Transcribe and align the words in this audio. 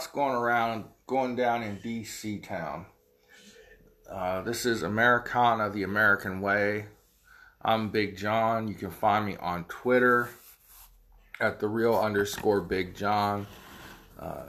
going 0.00 0.34
around, 0.34 0.86
going 1.06 1.36
down 1.36 1.62
in 1.62 1.76
DC 1.76 2.42
town. 2.42 2.86
Uh, 4.10 4.40
this 4.40 4.64
is 4.64 4.82
Americana, 4.82 5.68
the 5.68 5.82
American 5.82 6.40
Way. 6.40 6.86
I'm 7.60 7.90
Big 7.90 8.16
John. 8.16 8.68
You 8.68 8.74
can 8.74 8.90
find 8.90 9.26
me 9.26 9.36
on 9.36 9.64
Twitter 9.64 10.30
at 11.40 11.60
the 11.60 11.68
real 11.68 11.94
underscore 11.94 12.62
Big 12.62 12.94
John. 12.94 13.46
Uh, 14.18 14.44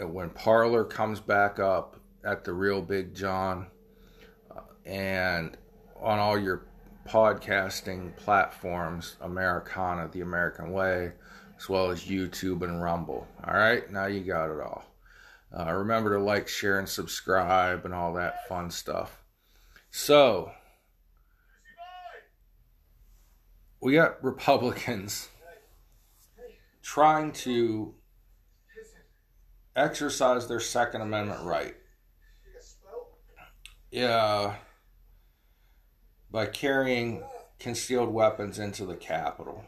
when 0.00 0.30
Parler 0.30 0.84
comes 0.84 1.20
back 1.20 1.60
up 1.60 2.00
at 2.24 2.42
the 2.44 2.52
real 2.52 2.82
Big 2.82 3.14
John, 3.14 3.68
uh, 4.50 4.62
and 4.84 5.56
on 6.00 6.18
all 6.18 6.36
your 6.36 6.66
podcasting 7.08 8.16
platforms, 8.16 9.14
Americana, 9.20 10.08
the 10.10 10.22
American 10.22 10.72
Way, 10.72 11.12
as 11.62 11.68
well 11.68 11.90
as 11.90 12.04
YouTube 12.04 12.62
and 12.62 12.82
Rumble. 12.82 13.28
All 13.46 13.54
right, 13.54 13.88
now 13.92 14.06
you 14.06 14.20
got 14.20 14.50
it 14.50 14.60
all. 14.60 14.84
Uh, 15.56 15.72
remember 15.72 16.16
to 16.16 16.22
like, 16.22 16.48
share, 16.48 16.80
and 16.80 16.88
subscribe, 16.88 17.84
and 17.84 17.94
all 17.94 18.14
that 18.14 18.48
fun 18.48 18.68
stuff. 18.68 19.22
So, 19.90 20.50
we 23.80 23.94
got 23.94 24.22
Republicans 24.24 25.28
trying 26.82 27.30
to 27.32 27.94
exercise 29.76 30.48
their 30.48 30.58
Second 30.58 31.02
Amendment 31.02 31.44
right. 31.44 31.76
Yeah, 33.92 34.56
by 36.28 36.46
carrying 36.46 37.22
concealed 37.60 38.12
weapons 38.12 38.58
into 38.58 38.84
the 38.84 38.96
Capitol. 38.96 39.64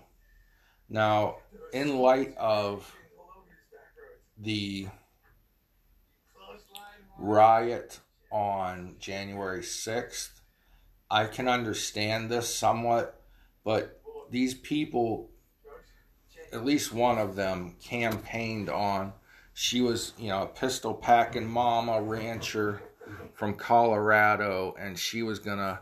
Now, 0.95 1.39
in 1.73 1.98
light 1.98 2.37
of 2.37 2.95
the 4.39 4.87
riot 7.19 7.98
on 8.31 8.95
January 9.00 9.62
6th, 9.62 10.31
I 11.11 11.27
can 11.27 11.48
understand 11.48 12.31
this 12.31 12.55
somewhat, 12.55 13.20
but 13.65 14.00
these 14.31 14.55
people, 14.55 15.31
at 16.53 16.65
least 16.65 16.92
one 16.92 17.19
of 17.19 17.34
them, 17.34 17.75
campaigned 17.83 18.70
on. 18.70 19.15
She 19.53 19.81
was, 19.81 20.12
you 20.17 20.28
know, 20.28 20.42
a 20.42 20.47
pistol 20.47 20.95
packing 20.95 21.48
mama 21.48 22.00
rancher 22.03 22.81
from 23.33 23.55
Colorado, 23.55 24.77
and 24.78 24.97
she 24.97 25.25
was 25.25 25.41
going 25.41 25.59
to 25.59 25.81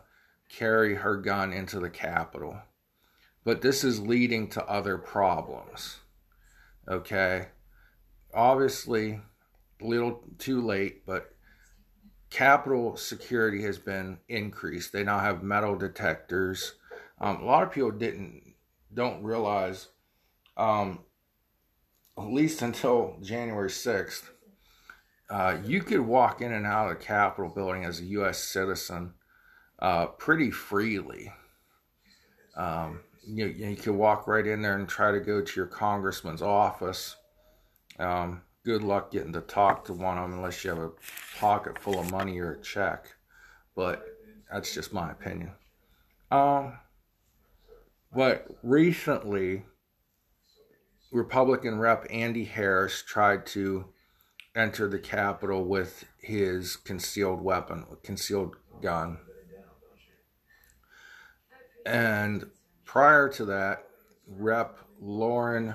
carry 0.48 0.94
her 0.94 1.18
gun 1.18 1.52
into 1.52 1.80
the 1.80 1.90
Capitol. 1.90 2.56
But 3.44 3.60
this 3.60 3.82
is 3.84 4.00
leading 4.00 4.48
to 4.50 4.64
other 4.66 4.98
problems. 4.98 5.98
Okay? 6.88 7.48
Obviously, 8.32 9.20
a 9.80 9.84
little 9.84 10.22
too 10.38 10.60
late, 10.60 11.04
but 11.06 11.34
Capitol 12.30 12.96
security 12.96 13.62
has 13.62 13.78
been 13.78 14.18
increased. 14.28 14.92
They 14.92 15.04
now 15.04 15.18
have 15.18 15.42
metal 15.42 15.76
detectors. 15.76 16.74
Um, 17.20 17.42
a 17.42 17.44
lot 17.44 17.62
of 17.62 17.72
people 17.72 17.90
didn't 17.90 18.54
don't 18.94 19.22
realize, 19.22 19.88
um, 20.56 21.00
at 22.18 22.32
least 22.32 22.62
until 22.62 23.16
January 23.22 23.70
sixth, 23.70 24.30
uh, 25.30 25.58
you 25.64 25.82
could 25.82 26.00
walk 26.00 26.40
in 26.40 26.52
and 26.52 26.66
out 26.66 26.90
of 26.90 26.98
the 26.98 27.04
Capitol 27.04 27.50
building 27.50 27.84
as 27.84 28.00
a 28.00 28.04
U.S. 28.04 28.38
citizen 28.38 29.14
uh, 29.78 30.06
pretty 30.06 30.50
freely. 30.50 31.32
Um, 32.56 33.00
you, 33.24 33.46
you 33.46 33.76
could 33.76 33.94
walk 33.94 34.26
right 34.26 34.46
in 34.46 34.62
there 34.62 34.76
and 34.76 34.88
try 34.88 35.12
to 35.12 35.20
go 35.20 35.40
to 35.40 35.52
your 35.56 35.66
congressman's 35.66 36.42
office. 36.42 37.16
Um, 37.98 38.42
good 38.64 38.82
luck 38.82 39.10
getting 39.10 39.32
to 39.32 39.40
talk 39.40 39.84
to 39.86 39.92
one 39.92 40.18
of 40.18 40.30
them 40.30 40.38
unless 40.38 40.64
you 40.64 40.70
have 40.70 40.78
a 40.78 40.92
pocket 41.38 41.78
full 41.78 41.98
of 41.98 42.10
money 42.10 42.38
or 42.38 42.52
a 42.52 42.62
check. 42.62 43.06
But 43.74 44.04
that's 44.50 44.74
just 44.74 44.92
my 44.92 45.10
opinion. 45.10 45.52
Um, 46.30 46.74
but 48.14 48.46
recently, 48.62 49.64
Republican 51.12 51.78
Rep 51.78 52.06
Andy 52.10 52.44
Harris 52.44 53.02
tried 53.02 53.46
to 53.46 53.86
enter 54.54 54.88
the 54.88 54.98
Capitol 54.98 55.64
with 55.64 56.04
his 56.18 56.76
concealed 56.76 57.42
weapon, 57.42 57.84
concealed 58.02 58.56
gun. 58.82 59.18
And 61.84 62.44
prior 62.92 63.26
to 63.26 63.46
that, 63.46 63.86
Rep. 64.26 64.78
Lauren 65.00 65.74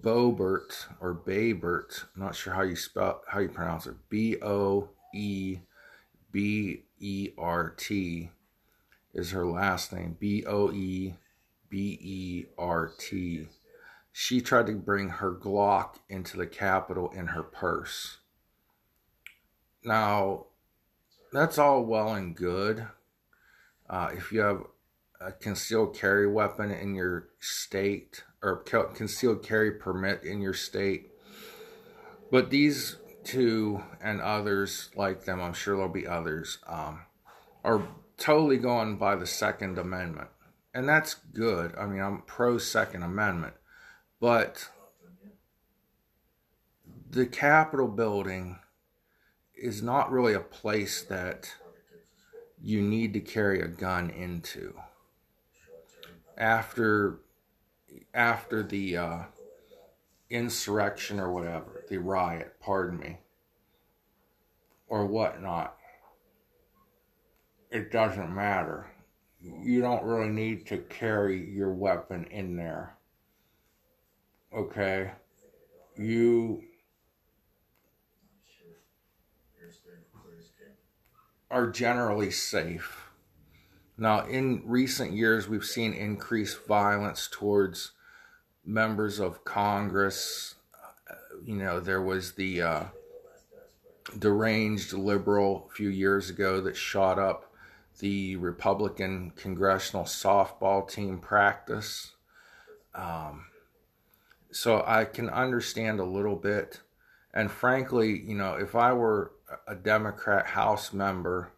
Boebert 0.00 0.86
or 1.00 1.14
Baybert, 1.14 2.04
I'm 2.14 2.22
not 2.22 2.34
sure 2.34 2.54
how 2.54 2.62
you 2.62 2.76
spell 2.76 3.20
how 3.28 3.40
you 3.40 3.48
pronounce 3.50 3.86
it. 3.86 3.96
B 4.08 4.36
O 4.40 4.88
E 5.12 5.58
B 6.30 6.84
E 7.00 7.30
R 7.36 7.74
T 7.76 8.30
is 9.12 9.32
her 9.32 9.44
last 9.44 9.92
name. 9.92 10.16
B 10.18 10.44
O 10.46 10.72
E 10.72 11.16
B 11.68 11.98
E 12.00 12.44
R 12.56 12.92
T. 12.96 13.48
She 14.12 14.40
tried 14.40 14.68
to 14.68 14.74
bring 14.74 15.08
her 15.08 15.32
Glock 15.32 15.96
into 16.08 16.38
the 16.38 16.46
Capitol 16.46 17.10
in 17.10 17.26
her 17.26 17.42
purse. 17.42 18.18
Now, 19.84 20.46
that's 21.32 21.58
all 21.58 21.84
well 21.84 22.14
and 22.14 22.34
good. 22.34 22.86
Uh, 23.88 24.10
if 24.14 24.32
you 24.32 24.40
have 24.40 24.62
a 25.20 25.32
concealed 25.32 25.94
carry 25.94 26.26
weapon 26.26 26.70
in 26.70 26.94
your 26.94 27.28
state 27.40 28.24
or 28.42 28.56
concealed 28.56 29.42
carry 29.42 29.70
permit 29.70 30.24
in 30.24 30.40
your 30.40 30.54
state. 30.54 31.10
But 32.30 32.48
these 32.48 32.96
two 33.22 33.82
and 34.02 34.20
others 34.20 34.88
like 34.96 35.24
them, 35.24 35.40
I'm 35.40 35.52
sure 35.52 35.76
there'll 35.76 35.92
be 35.92 36.06
others, 36.06 36.58
um, 36.66 37.00
are 37.62 37.86
totally 38.16 38.56
going 38.56 38.96
by 38.96 39.14
the 39.16 39.26
Second 39.26 39.78
Amendment. 39.78 40.28
And 40.72 40.88
that's 40.88 41.14
good. 41.14 41.74
I 41.76 41.84
mean, 41.86 42.00
I'm 42.00 42.22
pro 42.22 42.56
Second 42.56 43.02
Amendment. 43.02 43.54
But 44.20 44.70
the 47.10 47.26
Capitol 47.26 47.88
building 47.88 48.58
is 49.54 49.82
not 49.82 50.10
really 50.10 50.32
a 50.32 50.40
place 50.40 51.02
that 51.02 51.52
you 52.62 52.80
need 52.80 53.12
to 53.14 53.20
carry 53.20 53.60
a 53.60 53.68
gun 53.68 54.08
into 54.08 54.74
after 56.40 57.20
after 58.14 58.62
the 58.62 58.96
uh, 58.96 59.18
insurrection 60.30 61.20
or 61.20 61.30
whatever, 61.30 61.84
the 61.88 61.98
riot, 61.98 62.56
pardon 62.60 62.98
me, 62.98 63.18
or 64.88 65.06
whatnot. 65.06 65.76
It 67.70 67.92
doesn't 67.92 68.34
matter. 68.34 68.90
You 69.40 69.80
don't 69.80 70.02
really 70.02 70.28
need 70.28 70.66
to 70.66 70.78
carry 70.78 71.48
your 71.50 71.72
weapon 71.72 72.24
in 72.30 72.56
there. 72.56 72.96
Okay? 74.52 75.12
You 75.96 76.62
are 81.50 81.68
generally 81.68 82.30
safe 82.30 82.99
now, 84.00 84.24
in 84.24 84.62
recent 84.64 85.12
years, 85.12 85.46
we've 85.46 85.62
seen 85.62 85.92
increased 85.92 86.66
violence 86.66 87.28
towards 87.30 87.92
members 88.64 89.20
of 89.20 89.44
Congress. 89.44 90.54
Uh, 91.08 91.14
you 91.44 91.54
know, 91.54 91.80
there 91.80 92.00
was 92.00 92.32
the 92.32 92.62
uh, 92.62 92.84
deranged 94.18 94.94
liberal 94.94 95.68
a 95.70 95.74
few 95.74 95.90
years 95.90 96.30
ago 96.30 96.62
that 96.62 96.78
shot 96.78 97.18
up 97.18 97.52
the 97.98 98.36
Republican 98.36 99.32
congressional 99.36 100.06
softball 100.06 100.90
team 100.90 101.18
practice. 101.18 102.12
Um, 102.94 103.48
so 104.50 104.82
I 104.86 105.04
can 105.04 105.28
understand 105.28 106.00
a 106.00 106.04
little 106.04 106.36
bit. 106.36 106.80
And 107.34 107.50
frankly, 107.50 108.18
you 108.18 108.34
know, 108.34 108.54
if 108.54 108.74
I 108.74 108.94
were 108.94 109.32
a 109.68 109.74
Democrat 109.74 110.46
House 110.46 110.94
member, 110.94 111.52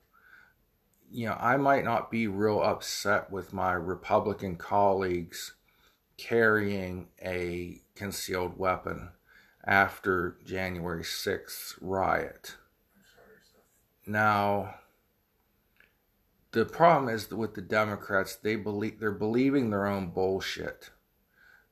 you 1.12 1.26
know, 1.26 1.36
I 1.38 1.58
might 1.58 1.84
not 1.84 2.10
be 2.10 2.26
real 2.26 2.62
upset 2.62 3.30
with 3.30 3.52
my 3.52 3.74
Republican 3.74 4.56
colleagues 4.56 5.52
carrying 6.16 7.08
a 7.22 7.82
concealed 7.94 8.58
weapon 8.58 9.10
after 9.64 10.38
January 10.44 11.02
6th 11.02 11.74
riot. 11.82 12.56
Now, 14.06 14.76
the 16.52 16.64
problem 16.64 17.14
is 17.14 17.30
with 17.30 17.54
the 17.54 17.62
Democrats, 17.62 18.36
they 18.36 18.56
believe 18.56 18.98
they're 18.98 19.12
believing 19.12 19.68
their 19.68 19.86
own 19.86 20.10
bullshit, 20.10 20.90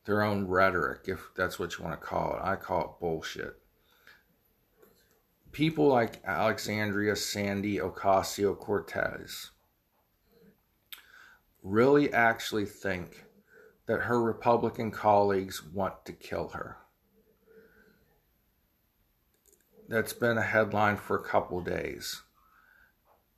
their 0.04 0.22
own 0.22 0.46
rhetoric, 0.48 1.02
if 1.06 1.30
that's 1.34 1.58
what 1.58 1.78
you 1.78 1.84
want 1.84 1.98
to 1.98 2.06
call 2.06 2.34
it. 2.34 2.40
I 2.42 2.56
call 2.56 2.82
it 2.82 3.00
bullshit 3.00 3.59
people 5.52 5.88
like 5.88 6.22
Alexandria 6.24 7.16
Sandy 7.16 7.78
Ocasio 7.78 8.56
Cortez 8.58 9.50
really 11.62 12.12
actually 12.12 12.64
think 12.64 13.24
that 13.86 14.02
her 14.02 14.22
Republican 14.22 14.90
colleagues 14.90 15.62
want 15.64 16.04
to 16.04 16.12
kill 16.12 16.48
her. 16.50 16.76
That's 19.88 20.12
been 20.12 20.38
a 20.38 20.42
headline 20.42 20.96
for 20.96 21.16
a 21.16 21.24
couple 21.24 21.60
days. 21.60 22.22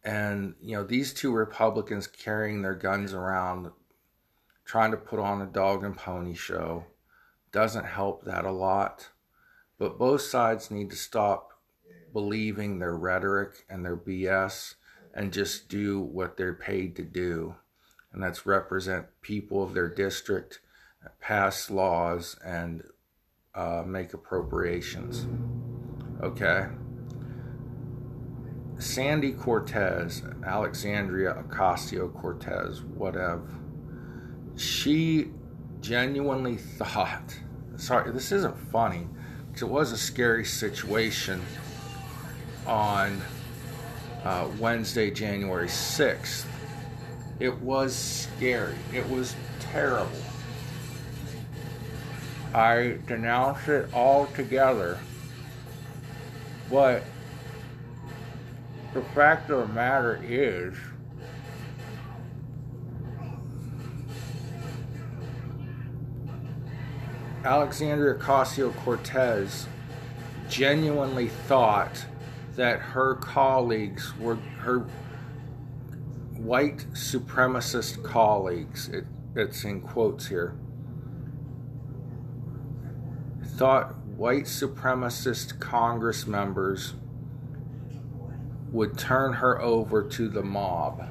And, 0.05 0.55
you 0.61 0.77
know, 0.77 0.85
these 0.85 1.15
two 1.15 1.33
Republicans 1.33 2.07
carrying 2.07 2.61
their 2.61 2.75
guns 2.75 3.15
around, 3.15 3.71
trying 4.65 4.91
to 4.91 4.97
put 4.97 5.19
on 5.19 5.41
a 5.41 5.47
dog 5.47 5.83
and 5.85 5.97
pony 5.97 6.35
show, 6.35 6.85
doesn't 7.53 7.87
help 7.87 8.25
that 8.25 8.45
a 8.45 8.53
lot. 8.53 9.09
But 9.79 9.99
both 9.99 10.21
sides 10.21 10.71
need 10.71 10.91
to 10.91 10.97
stop 10.97 11.52
believing 12.13 12.79
their 12.79 12.97
rhetoric 12.97 13.65
and 13.69 13.85
their 13.85 13.97
BS 13.97 14.75
and 15.15 15.33
just 15.33 15.69
do 15.69 16.01
what 16.01 16.37
they're 16.37 16.55
paid 16.55 16.97
to 16.97 17.03
do. 17.03 17.55
And 18.13 18.23
that's 18.23 18.47
represent 18.47 19.07
people 19.23 19.63
of 19.63 19.75
their 19.75 19.89
district, 19.89 20.61
pass 21.21 21.71
laws, 21.71 22.37
and 22.45 22.83
uh, 23.55 23.83
make 23.87 24.13
appropriations. 24.15 25.27
Okay? 26.23 26.67
Sandy 28.79 29.33
Cortez, 29.33 30.23
Alexandria 30.45 31.45
Ocasio 31.49 32.13
Cortez, 32.13 32.83
whatever, 32.83 33.49
she 34.57 35.31
genuinely 35.81 36.57
thought, 36.57 37.39
sorry, 37.77 38.11
this 38.13 38.33
isn't 38.33 38.59
funny, 38.71 39.07
because 39.47 39.63
it 39.63 39.69
was 39.69 39.93
a 39.93 39.99
scary 39.99 40.45
situation 40.45 41.41
on 42.67 43.21
uh, 44.25 44.49
Wednesday, 44.59 45.11
January 45.11 45.69
6th. 45.69 46.47
It 47.41 47.61
was 47.61 47.95
scary. 47.95 48.77
It 48.95 49.09
was 49.09 49.35
terrible. 49.61 50.11
I 52.55 52.99
denounce 53.07 53.67
it 53.69 53.93
altogether. 53.95 54.99
But 56.71 57.03
the 58.95 59.03
fact 59.15 59.51
of 59.51 59.69
the 59.69 59.75
matter 59.75 60.23
is, 60.23 60.75
Alexandria 67.45 68.15
Ocasio 68.15 68.75
Cortez 68.85 69.67
genuinely 70.49 71.29
thought 71.29 72.05
that 72.57 72.79
her 72.81 73.15
colleagues 73.15 74.17
were 74.19 74.37
her 74.37 74.81
white 76.37 76.87
supremacist 76.93 78.03
colleagues, 78.03 78.89
it, 78.89 79.07
it's 79.35 79.65
in 79.65 79.81
quotes 79.81 80.27
here, 80.27 80.55
thought 83.45 83.95
white 84.17 84.45
supremacist 84.45 85.61
Congress 85.61 86.27
members 86.27 86.95
would 88.73 88.99
turn 88.99 89.35
her 89.35 89.61
over 89.61 90.03
to 90.03 90.29
the 90.29 90.43
mob. 90.43 91.09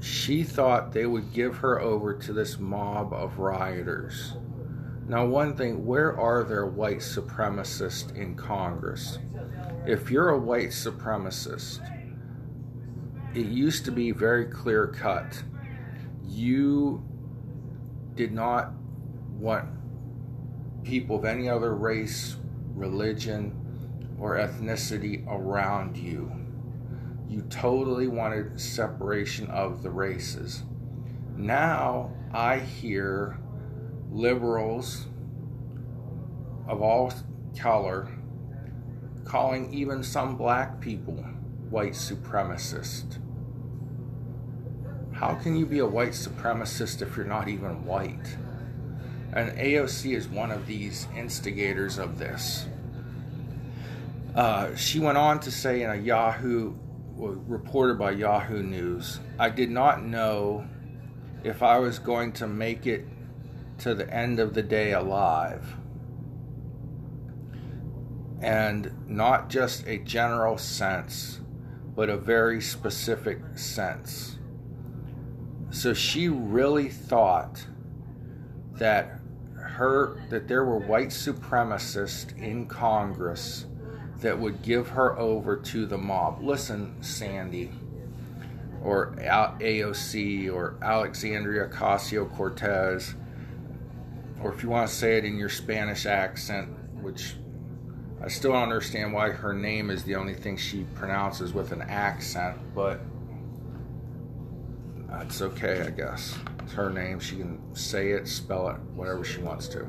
She 0.00 0.44
thought 0.44 0.92
they 0.92 1.06
would 1.06 1.32
give 1.32 1.56
her 1.58 1.80
over 1.80 2.14
to 2.14 2.32
this 2.32 2.58
mob 2.58 3.12
of 3.12 3.38
rioters. 3.38 4.34
Now, 5.08 5.24
one 5.24 5.56
thing, 5.56 5.86
where 5.86 6.14
are 6.20 6.44
there 6.44 6.66
white 6.66 6.98
supremacists 6.98 8.14
in 8.14 8.34
Congress? 8.34 9.18
If 9.86 10.10
you're 10.10 10.28
a 10.28 10.38
white 10.38 10.68
supremacist, 10.68 11.80
it 13.34 13.46
used 13.46 13.86
to 13.86 13.90
be 13.90 14.10
very 14.10 14.44
clear 14.44 14.86
cut. 14.86 15.42
You 16.26 17.02
did 18.16 18.32
not 18.32 18.72
want 19.30 19.70
people 20.84 21.16
of 21.16 21.24
any 21.24 21.48
other 21.48 21.74
race, 21.74 22.36
religion, 22.74 23.54
or 24.20 24.36
ethnicity 24.36 25.26
around 25.26 25.96
you. 25.96 26.30
You 27.26 27.42
totally 27.48 28.08
wanted 28.08 28.60
separation 28.60 29.46
of 29.46 29.82
the 29.82 29.90
races. 29.90 30.64
Now 31.34 32.12
I 32.30 32.58
hear 32.58 33.38
liberals 34.10 35.06
of 36.66 36.82
all 36.82 37.12
color 37.58 38.08
calling 39.24 39.72
even 39.72 40.02
some 40.02 40.36
black 40.36 40.80
people 40.80 41.16
white 41.70 41.92
supremacist. 41.92 43.18
How 45.12 45.34
can 45.34 45.56
you 45.56 45.66
be 45.66 45.80
a 45.80 45.86
white 45.86 46.12
supremacist 46.12 47.02
if 47.02 47.16
you're 47.16 47.26
not 47.26 47.48
even 47.48 47.84
white? 47.84 48.36
And 49.32 49.50
AOC 49.58 50.16
is 50.16 50.28
one 50.28 50.50
of 50.50 50.66
these 50.66 51.06
instigators 51.14 51.98
of 51.98 52.18
this. 52.18 52.66
Uh, 54.34 54.74
she 54.76 55.00
went 55.00 55.18
on 55.18 55.40
to 55.40 55.50
say 55.50 55.82
in 55.82 55.90
a 55.90 55.96
Yahoo, 55.96 56.74
reported 57.16 57.98
by 57.98 58.12
Yahoo 58.12 58.62
News, 58.62 59.18
I 59.38 59.50
did 59.50 59.70
not 59.70 60.04
know 60.04 60.66
if 61.42 61.62
I 61.62 61.78
was 61.78 61.98
going 61.98 62.32
to 62.32 62.46
make 62.46 62.86
it 62.86 63.06
to 63.78 63.94
the 63.94 64.12
end 64.12 64.40
of 64.40 64.54
the 64.54 64.62
day 64.62 64.92
alive. 64.92 65.74
And 68.40 68.92
not 69.08 69.50
just 69.50 69.86
a 69.86 69.98
general 69.98 70.58
sense, 70.58 71.40
but 71.96 72.08
a 72.08 72.16
very 72.16 72.60
specific 72.60 73.40
sense. 73.56 74.38
So 75.70 75.92
she 75.92 76.28
really 76.28 76.88
thought 76.88 77.66
that 78.74 79.20
her 79.56 80.20
that 80.30 80.48
there 80.48 80.64
were 80.64 80.78
white 80.78 81.08
supremacists 81.08 82.36
in 82.38 82.66
Congress 82.66 83.66
that 84.20 84.38
would 84.38 84.62
give 84.62 84.88
her 84.88 85.18
over 85.18 85.56
to 85.56 85.86
the 85.86 85.98
mob. 85.98 86.42
Listen, 86.42 87.00
Sandy, 87.02 87.70
or 88.82 89.14
AOC, 89.18 90.52
or 90.52 90.76
Alexandria 90.82 91.68
Ocasio 91.68 92.32
Cortez 92.34 93.14
or 94.42 94.52
if 94.52 94.62
you 94.62 94.68
want 94.68 94.88
to 94.88 94.94
say 94.94 95.16
it 95.18 95.24
in 95.24 95.36
your 95.36 95.48
Spanish 95.48 96.06
accent, 96.06 96.68
which 97.00 97.34
I 98.22 98.28
still 98.28 98.52
don't 98.52 98.62
understand 98.62 99.12
why 99.12 99.30
her 99.30 99.52
name 99.52 99.90
is 99.90 100.04
the 100.04 100.16
only 100.16 100.34
thing 100.34 100.56
she 100.56 100.84
pronounces 100.94 101.52
with 101.52 101.72
an 101.72 101.82
accent, 101.82 102.58
but 102.74 103.00
that's 105.08 105.40
okay, 105.42 105.82
I 105.82 105.90
guess. 105.90 106.36
It's 106.62 106.72
her 106.72 106.90
name. 106.90 107.18
She 107.18 107.36
can 107.36 107.60
say 107.74 108.10
it, 108.10 108.28
spell 108.28 108.68
it, 108.68 108.76
whatever 108.94 109.24
she 109.24 109.40
wants 109.40 109.68
to. 109.68 109.80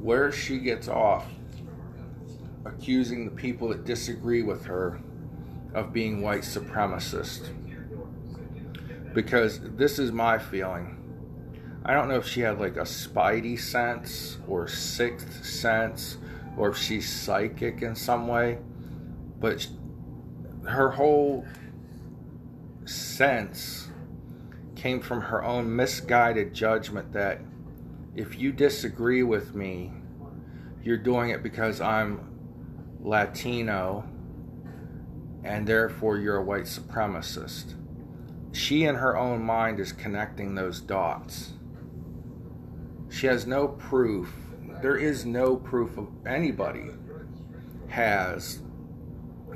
Where 0.00 0.30
she 0.30 0.58
gets 0.58 0.88
off 0.88 1.26
accusing 2.64 3.24
the 3.24 3.30
people 3.32 3.68
that 3.68 3.84
disagree 3.84 4.42
with 4.42 4.64
her 4.64 5.00
of 5.76 5.92
being 5.92 6.22
white 6.22 6.40
supremacist. 6.40 7.50
Because 9.12 9.60
this 9.60 9.98
is 9.98 10.10
my 10.10 10.38
feeling. 10.38 10.94
I 11.84 11.92
don't 11.92 12.08
know 12.08 12.16
if 12.16 12.26
she 12.26 12.40
had 12.40 12.58
like 12.58 12.76
a 12.76 12.80
spidey 12.80 13.60
sense 13.60 14.38
or 14.48 14.66
sixth 14.66 15.44
sense 15.44 16.16
or 16.56 16.70
if 16.70 16.78
she's 16.78 17.06
psychic 17.06 17.82
in 17.82 17.94
some 17.94 18.26
way, 18.26 18.58
but 19.38 19.68
her 20.64 20.90
whole 20.90 21.44
sense 22.86 23.88
came 24.76 25.00
from 25.00 25.20
her 25.20 25.44
own 25.44 25.76
misguided 25.76 26.54
judgment 26.54 27.12
that 27.12 27.40
if 28.14 28.38
you 28.38 28.50
disagree 28.50 29.22
with 29.22 29.54
me, 29.54 29.92
you're 30.82 30.96
doing 30.96 31.30
it 31.30 31.42
because 31.42 31.82
I'm 31.82 32.98
Latino 33.00 34.08
and 35.46 35.66
therefore 35.66 36.18
you're 36.18 36.38
a 36.38 36.44
white 36.44 36.64
supremacist. 36.64 37.74
She, 38.52 38.84
in 38.84 38.96
her 38.96 39.16
own 39.16 39.44
mind, 39.44 39.78
is 39.78 39.92
connecting 39.92 40.54
those 40.54 40.80
dots. 40.80 41.52
She 43.08 43.28
has 43.28 43.46
no 43.46 43.68
proof. 43.68 44.34
There 44.82 44.96
is 44.96 45.24
no 45.24 45.56
proof 45.56 45.96
of 45.96 46.08
anybody 46.26 46.90
has 47.88 48.60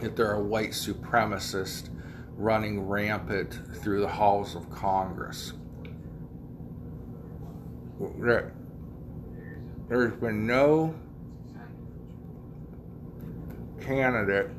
that 0.00 0.14
they're 0.14 0.34
a 0.34 0.42
white 0.42 0.70
supremacist 0.70 1.88
running 2.36 2.86
rampant 2.86 3.60
through 3.82 4.00
the 4.00 4.08
halls 4.08 4.54
of 4.54 4.70
Congress. 4.70 5.54
There's 9.88 10.12
been 10.14 10.46
no 10.46 10.94
candidate 13.80 14.50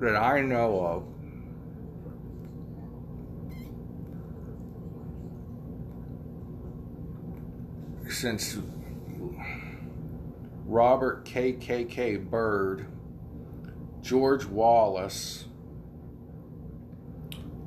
that 0.00 0.16
I 0.16 0.40
know 0.40 0.80
of 0.86 1.04
since 8.10 8.58
Robert 10.64 11.24
KKK 11.24 12.30
Byrd, 12.30 12.86
George 14.00 14.46
Wallace, 14.46 15.44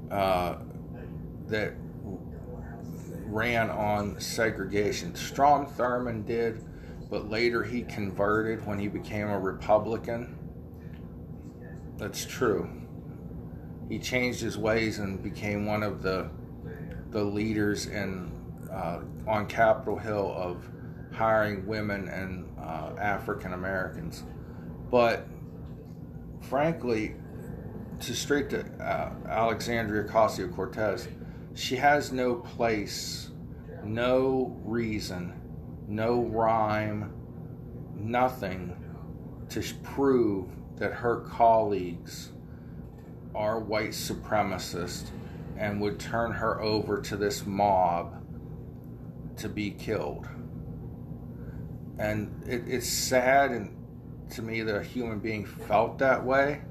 uh, 0.10 0.56
that 1.48 1.74
ran 3.26 3.70
on 3.70 4.20
segregation. 4.20 5.14
Strom 5.14 5.68
Thurmond 5.68 6.26
did, 6.26 6.64
but 7.10 7.30
later 7.30 7.64
he 7.64 7.84
converted 7.84 8.66
when 8.66 8.80
he 8.80 8.88
became 8.88 9.30
a 9.30 9.40
Republican. 9.40 10.39
That's 12.00 12.26
true. 12.26 12.70
He 13.90 14.00
changed 14.00 14.40
his 14.40 14.58
ways 14.58 15.00
and 15.00 15.22
became 15.22 15.66
one 15.66 15.84
of 15.84 16.02
the 16.02 16.30
the 17.12 17.24
leaders 17.24 17.88
in 17.88 18.32
uh, 18.72 19.02
on 19.28 19.48
Capitol 19.48 19.98
Hill 19.98 20.34
of 20.36 20.64
hiring 21.12 21.68
women 21.68 22.08
and 22.08 22.48
uh, 22.58 22.92
African 22.98 23.52
Americans. 23.52 24.24
But 24.90 25.28
frankly, 26.42 27.16
to 28.00 28.16
straight 28.16 28.50
to 28.52 28.66
uh, 28.82 29.12
Alexandria 29.28 30.08
Ocasio 30.08 30.56
Cortez, 30.56 31.10
she 31.54 31.76
has 31.76 32.14
no 32.14 32.36
place, 32.36 33.32
no 33.84 34.58
reason, 34.64 35.34
no 35.88 36.22
rhyme, 36.22 37.12
nothing 37.98 38.78
to 39.50 39.62
prove 39.84 40.48
that 40.80 40.94
her 40.94 41.18
colleagues 41.18 42.32
are 43.36 43.60
white 43.60 43.92
supremacists 43.92 45.10
and 45.58 45.80
would 45.82 46.00
turn 46.00 46.32
her 46.32 46.60
over 46.62 47.02
to 47.02 47.18
this 47.18 47.46
mob 47.46 48.16
to 49.38 49.50
be 49.50 49.72
killed. 49.72 50.28
And 52.00 52.44
it, 52.48 52.64
it's 52.66 52.88
sad 52.88 53.52
and 53.52 53.76
to 54.32 54.42
me 54.42 54.62
that 54.62 54.76
a 54.76 54.84
human 54.84 55.20
being 55.20 55.46
felt 55.46 56.00
that 56.00 56.24
way, 56.24 56.62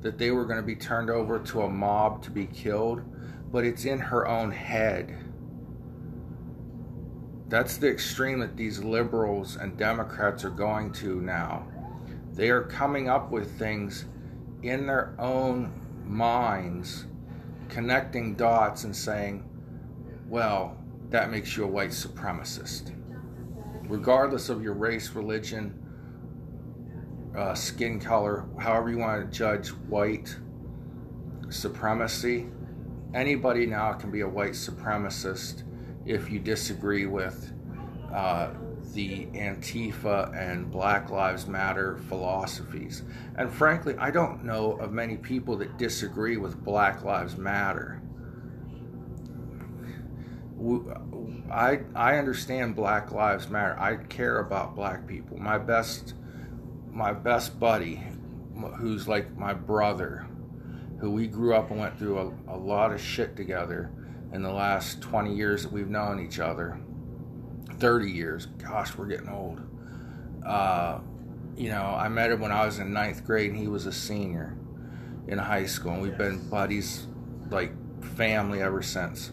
that 0.00 0.16
they 0.16 0.30
were 0.30 0.44
going 0.44 0.58
to 0.60 0.66
be 0.66 0.76
turned 0.76 1.10
over 1.10 1.40
to 1.40 1.62
a 1.62 1.68
mob 1.68 2.22
to 2.22 2.30
be 2.30 2.46
killed, 2.46 3.02
but 3.50 3.64
it's 3.64 3.84
in 3.84 3.98
her 3.98 4.28
own 4.28 4.52
head. 4.52 5.16
That's 7.48 7.78
the 7.78 7.88
extreme 7.88 8.38
that 8.40 8.56
these 8.56 8.78
liberals 8.78 9.56
and 9.56 9.76
Democrats 9.76 10.44
are 10.44 10.50
going 10.50 10.92
to 10.94 11.20
now. 11.20 11.66
They 12.40 12.48
are 12.48 12.62
coming 12.62 13.06
up 13.06 13.30
with 13.30 13.58
things 13.58 14.06
in 14.62 14.86
their 14.86 15.14
own 15.18 15.78
minds, 16.06 17.04
connecting 17.68 18.34
dots 18.34 18.84
and 18.84 18.96
saying, 18.96 19.46
well, 20.26 20.78
that 21.10 21.30
makes 21.30 21.54
you 21.54 21.64
a 21.64 21.66
white 21.66 21.90
supremacist. 21.90 22.96
Regardless 23.82 24.48
of 24.48 24.62
your 24.62 24.72
race, 24.72 25.10
religion, 25.10 25.78
uh, 27.36 27.52
skin 27.52 28.00
color, 28.00 28.46
however 28.58 28.88
you 28.88 28.96
want 28.96 29.30
to 29.30 29.38
judge 29.38 29.68
white 29.68 30.34
supremacy, 31.50 32.46
anybody 33.12 33.66
now 33.66 33.92
can 33.92 34.10
be 34.10 34.22
a 34.22 34.28
white 34.28 34.52
supremacist 34.52 35.64
if 36.06 36.30
you 36.30 36.38
disagree 36.38 37.04
with 37.04 37.52
uh, 38.14 38.48
the 38.92 39.26
Antifa 39.26 40.36
and 40.36 40.70
Black 40.70 41.10
Lives 41.10 41.46
Matter 41.46 41.98
philosophies. 42.08 43.02
And 43.36 43.52
frankly, 43.52 43.96
I 43.98 44.10
don't 44.10 44.44
know 44.44 44.72
of 44.72 44.92
many 44.92 45.16
people 45.16 45.56
that 45.58 45.78
disagree 45.78 46.36
with 46.36 46.62
Black 46.64 47.04
Lives 47.04 47.36
Matter. 47.36 48.02
I 51.50 51.80
I 51.94 52.18
understand 52.18 52.76
Black 52.76 53.12
Lives 53.12 53.48
Matter. 53.48 53.78
I 53.78 53.96
care 53.96 54.40
about 54.40 54.74
black 54.74 55.06
people. 55.06 55.38
My 55.38 55.58
best 55.58 56.14
my 56.92 57.12
best 57.12 57.58
buddy, 57.58 58.02
who's 58.76 59.08
like 59.08 59.36
my 59.36 59.54
brother, 59.54 60.26
who 60.98 61.10
we 61.10 61.26
grew 61.26 61.54
up 61.54 61.70
and 61.70 61.80
went 61.80 61.98
through 61.98 62.18
a, 62.18 62.54
a 62.54 62.56
lot 62.56 62.92
of 62.92 63.00
shit 63.00 63.36
together 63.36 63.90
in 64.32 64.42
the 64.42 64.52
last 64.52 65.00
20 65.00 65.34
years 65.34 65.62
that 65.62 65.72
we've 65.72 65.88
known 65.88 66.24
each 66.24 66.38
other. 66.38 66.78
30 67.80 68.10
years. 68.10 68.46
Gosh, 68.46 68.96
we're 68.96 69.06
getting 69.06 69.28
old. 69.28 69.60
Uh, 70.46 71.00
you 71.56 71.70
know, 71.70 71.82
I 71.82 72.08
met 72.08 72.30
him 72.30 72.40
when 72.40 72.52
I 72.52 72.64
was 72.64 72.78
in 72.78 72.92
ninth 72.92 73.24
grade 73.24 73.50
and 73.50 73.58
he 73.58 73.68
was 73.68 73.86
a 73.86 73.92
senior 73.92 74.56
in 75.26 75.38
high 75.38 75.66
school, 75.66 75.92
and 75.92 76.02
we've 76.02 76.16
been 76.16 76.48
buddies 76.48 77.06
like 77.50 77.72
family 78.02 78.62
ever 78.62 78.82
since. 78.82 79.32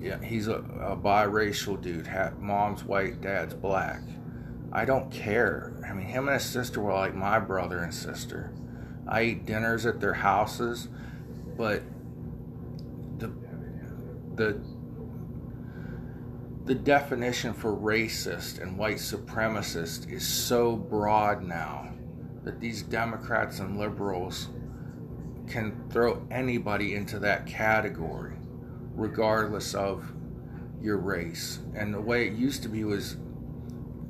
Yeah, 0.00 0.22
he's 0.22 0.48
a, 0.48 0.56
a 0.56 0.96
biracial 0.96 1.80
dude. 1.80 2.08
mom's 2.38 2.84
white, 2.84 3.20
dad's 3.20 3.54
black. 3.54 4.00
I 4.72 4.84
don't 4.84 5.10
care. 5.10 5.72
I 5.88 5.92
mean, 5.92 6.06
him 6.06 6.28
and 6.28 6.34
his 6.34 6.48
sister 6.48 6.80
were 6.80 6.92
like 6.92 7.14
my 7.14 7.38
brother 7.38 7.78
and 7.78 7.92
sister. 7.92 8.52
I 9.06 9.22
eat 9.22 9.46
dinners 9.46 9.86
at 9.86 10.00
their 10.00 10.12
houses, 10.12 10.88
but 11.56 11.82
the 13.18 13.32
the 14.34 14.60
the 16.68 16.74
definition 16.74 17.54
for 17.54 17.74
racist 17.74 18.60
and 18.60 18.76
white 18.76 18.98
supremacist 18.98 20.12
is 20.12 20.28
so 20.28 20.76
broad 20.76 21.42
now 21.42 21.88
that 22.44 22.60
these 22.60 22.82
Democrats 22.82 23.58
and 23.58 23.78
liberals 23.78 24.48
can 25.46 25.82
throw 25.88 26.22
anybody 26.30 26.94
into 26.94 27.18
that 27.18 27.46
category, 27.46 28.34
regardless 28.94 29.74
of 29.74 30.12
your 30.78 30.98
race. 30.98 31.60
And 31.74 31.94
the 31.94 32.02
way 32.02 32.26
it 32.26 32.34
used 32.34 32.62
to 32.64 32.68
be 32.68 32.84
was 32.84 33.16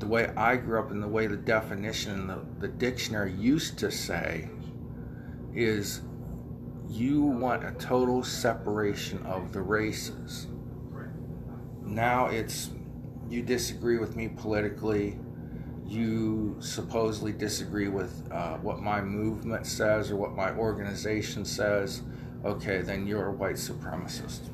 the 0.00 0.08
way 0.08 0.32
I 0.36 0.56
grew 0.56 0.80
up 0.80 0.90
and 0.90 1.00
the 1.00 1.06
way 1.06 1.28
the 1.28 1.36
definition 1.36 2.12
in 2.12 2.26
the, 2.26 2.44
the 2.58 2.66
dictionary 2.66 3.34
used 3.34 3.78
to 3.78 3.92
say 3.92 4.50
is 5.54 6.00
you 6.88 7.22
want 7.22 7.64
a 7.64 7.70
total 7.78 8.24
separation 8.24 9.24
of 9.26 9.52
the 9.52 9.62
races. 9.62 10.48
Now 11.88 12.26
it's 12.26 12.71
you 13.30 13.42
disagree 13.42 13.99
with 13.99 14.14
me 14.14 14.28
politically, 14.28 15.18
you 15.87 16.57
supposedly 16.61 17.33
disagree 17.33 17.88
with 17.88 18.28
uh, 18.30 18.59
what 18.59 18.80
my 18.80 19.00
movement 19.00 19.66
says 19.66 20.11
or 20.11 20.16
what 20.16 20.35
my 20.35 20.52
organization 20.52 21.45
says, 21.45 22.02
okay, 22.45 22.83
then 22.83 23.07
you're 23.07 23.28
a 23.28 23.33
white 23.33 23.57
supremacist. 23.57 24.50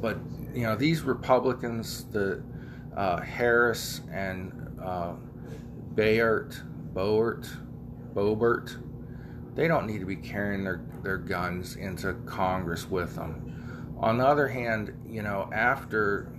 But 0.00 0.18
you 0.54 0.62
know 0.62 0.76
these 0.76 1.02
Republicans, 1.02 2.04
the 2.12 2.42
uh, 2.94 3.20
Harris 3.22 4.02
and 4.12 4.78
uh, 4.82 5.14
Bayard, 5.94 6.54
Boert, 6.92 7.48
Boebert, 8.14 8.76
they 9.54 9.68
don't 9.68 9.86
need 9.86 10.00
to 10.00 10.06
be 10.06 10.16
carrying 10.16 10.64
their, 10.64 10.82
their 11.02 11.16
guns 11.16 11.76
into 11.76 12.12
Congress 12.26 12.88
with 12.88 13.14
them. 13.14 13.54
On 14.04 14.18
the 14.18 14.26
other 14.26 14.48
hand, 14.48 14.92
you 15.08 15.22
know, 15.22 15.48
after 15.50 16.30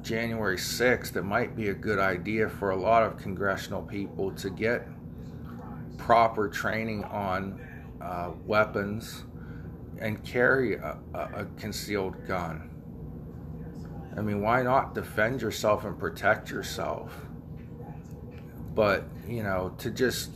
January 0.00 0.56
6th, 0.56 1.14
it 1.14 1.22
might 1.22 1.54
be 1.54 1.68
a 1.68 1.74
good 1.74 1.98
idea 1.98 2.48
for 2.48 2.70
a 2.70 2.76
lot 2.76 3.02
of 3.02 3.18
congressional 3.18 3.82
people 3.82 4.32
to 4.36 4.48
get 4.48 4.88
proper 5.98 6.48
training 6.48 7.04
on 7.04 7.60
uh, 8.00 8.30
weapons 8.46 9.24
and 10.00 10.24
carry 10.24 10.76
a, 10.76 10.96
a, 11.12 11.46
concealed 11.58 12.26
gun. 12.26 12.70
I 14.16 14.22
mean, 14.22 14.40
why 14.40 14.62
not 14.62 14.94
defend 14.94 15.42
yourself 15.42 15.84
and 15.84 15.98
protect 15.98 16.48
yourself? 16.48 17.14
But, 18.74 19.04
you 19.28 19.42
know, 19.42 19.74
to 19.76 19.90
just, 19.90 20.30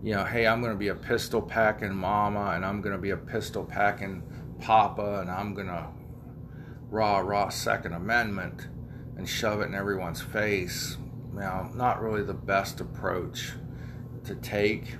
you 0.00 0.14
know, 0.14 0.24
hey, 0.24 0.46
I'm 0.46 0.60
going 0.60 0.72
to 0.74 0.78
be 0.78 0.88
a 0.88 0.94
pistol 0.94 1.42
packing 1.42 1.92
mama 1.92 2.52
and 2.54 2.64
I'm 2.64 2.80
going 2.80 2.94
to 2.94 3.02
be 3.02 3.10
a 3.10 3.16
pistol 3.16 3.64
packing 3.64 4.22
papa 4.60 5.20
and 5.20 5.30
I'm 5.30 5.54
going 5.54 5.68
to 5.68 5.86
rah 6.90 7.18
rah 7.18 7.48
Second 7.48 7.92
Amendment 7.92 8.68
and 9.16 9.28
shove 9.28 9.60
it 9.60 9.64
in 9.64 9.74
everyone's 9.74 10.22
face. 10.22 10.96
Now, 11.32 11.70
not 11.74 12.02
really 12.02 12.22
the 12.22 12.34
best 12.34 12.80
approach 12.80 13.52
to 14.24 14.34
take. 14.36 14.96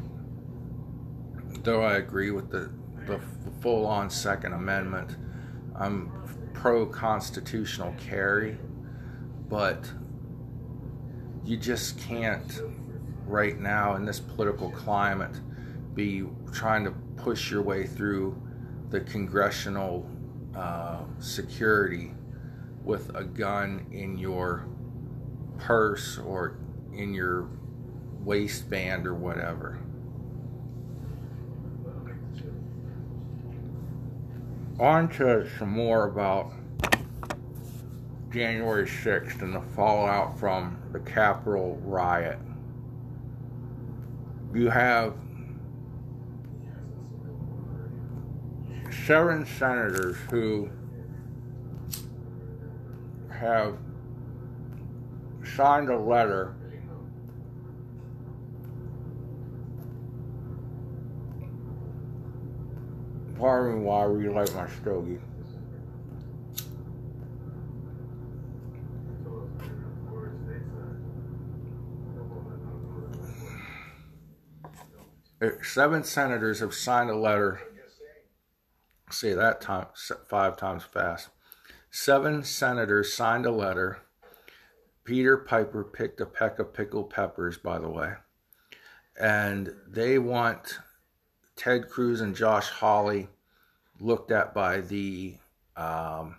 Though 1.62 1.82
I 1.82 1.96
agree 1.96 2.30
with 2.30 2.50
the 2.50 2.70
the 3.06 3.20
full 3.60 3.86
on 3.86 4.10
Second 4.10 4.52
Amendment. 4.52 5.16
I'm 5.74 6.10
pro 6.52 6.86
constitutional 6.86 7.94
carry, 7.98 8.58
but 9.48 9.90
you 11.44 11.56
just 11.56 11.98
can't, 12.00 12.60
right 13.26 13.58
now 13.58 13.94
in 13.94 14.04
this 14.04 14.18
political 14.18 14.70
climate, 14.70 15.40
be 15.94 16.24
trying 16.52 16.84
to 16.84 16.90
push 17.16 17.50
your 17.50 17.62
way 17.62 17.86
through 17.86 18.40
the 18.90 19.00
congressional 19.00 20.08
uh, 20.56 21.00
security 21.18 22.12
with 22.84 23.14
a 23.14 23.24
gun 23.24 23.86
in 23.90 24.16
your 24.18 24.66
purse 25.58 26.18
or 26.18 26.58
in 26.92 27.12
your 27.12 27.48
waistband 28.24 29.06
or 29.06 29.14
whatever. 29.14 29.78
on 34.78 35.08
to 35.08 35.48
some 35.58 35.70
more 35.70 36.06
about 36.06 36.52
January 38.30 38.86
6th 38.86 39.40
and 39.40 39.54
the 39.54 39.60
fallout 39.74 40.38
from 40.38 40.78
the 40.92 41.00
Capitol 41.00 41.80
riot. 41.82 42.38
You 44.52 44.68
have 44.68 45.14
seven 49.06 49.46
senators 49.46 50.16
who 50.32 50.68
have 53.30 53.78
signed 55.44 55.88
a 55.88 55.96
letter 55.96 56.56
pardon 63.38 63.78
me 63.78 63.84
while 63.86 64.00
I 64.00 64.04
relight 64.06 64.52
my 64.56 64.68
stogie. 64.68 65.20
Seven 75.62 76.02
senators 76.02 76.58
have 76.58 76.74
signed 76.74 77.10
a 77.10 77.16
letter. 77.16 77.60
Say 79.16 79.32
that 79.32 79.62
time 79.62 79.86
five 80.26 80.58
times 80.58 80.82
fast. 80.82 81.30
Seven 81.90 82.44
senators 82.44 83.14
signed 83.14 83.46
a 83.46 83.50
letter. 83.50 84.00
Peter 85.04 85.38
Piper 85.38 85.84
picked 85.84 86.20
a 86.20 86.26
peck 86.26 86.58
of 86.58 86.74
pickled 86.74 87.08
peppers, 87.08 87.56
by 87.56 87.78
the 87.78 87.88
way. 87.88 88.12
And 89.18 89.74
they 89.88 90.18
want 90.18 90.80
Ted 91.56 91.88
Cruz 91.88 92.20
and 92.20 92.36
Josh 92.36 92.68
Hawley 92.68 93.28
looked 93.98 94.30
at 94.30 94.52
by 94.52 94.82
the 94.82 95.36
um, 95.78 96.36